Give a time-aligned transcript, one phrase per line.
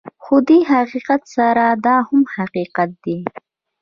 [0.23, 3.17] خو دې حقیقت سره دا هم حقیقت دی